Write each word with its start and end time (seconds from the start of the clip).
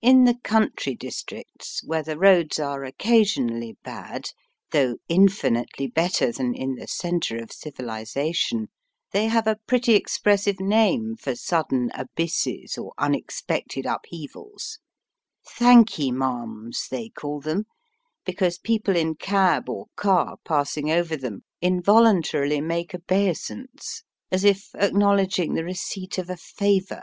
In 0.00 0.24
the 0.24 0.36
country 0.42 0.94
districts, 0.94 1.84
where 1.84 2.02
the 2.02 2.16
roads 2.18 2.58
are 2.58 2.82
occasionally 2.82 3.76
bad, 3.82 4.30
though 4.70 4.96
infinitely 5.06 5.86
better 5.86 6.32
than 6.32 6.54
in 6.54 6.76
the 6.76 6.86
centre 6.88 7.36
of 7.36 7.52
civilization, 7.52 8.70
they 9.12 9.26
have 9.26 9.46
a 9.46 9.58
pretty 9.66 9.92
expressive 9.94 10.60
name 10.60 11.14
for 11.14 11.34
sudden 11.34 11.90
abysses 11.92 12.78
or 12.78 12.94
unex 12.98 13.44
pected 13.46 13.84
upheavals. 13.84 14.78
^^ 15.46 15.50
Thank 15.58 15.98
'ee 16.00 16.10
marms," 16.10 16.86
they 16.90 17.10
call 17.10 17.42
them, 17.42 17.66
because 18.24 18.56
people 18.56 18.96
in 18.96 19.14
cab 19.14 19.68
or 19.68 19.88
car 19.94 20.38
passing 20.42 20.90
over 20.90 21.18
them 21.18 21.44
involuntarily 21.60 22.62
make 22.62 22.94
obeisance 22.94 24.04
as 24.32 24.42
if 24.42 24.70
acknowledging 24.76 25.52
the 25.52 25.64
receipt 25.64 26.16
of 26.16 26.30
a 26.30 26.38
favour. 26.38 27.02